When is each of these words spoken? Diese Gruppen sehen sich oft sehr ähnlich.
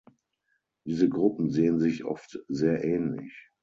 Diese 0.83 1.07
Gruppen 1.09 1.51
sehen 1.51 1.77
sich 1.77 2.05
oft 2.05 2.39
sehr 2.47 2.83
ähnlich. 2.83 3.51